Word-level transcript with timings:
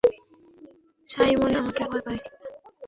Simon 1.09 1.51
আমাকে 1.59 1.83
ভয় 1.83 2.03
পায়! 2.05 2.21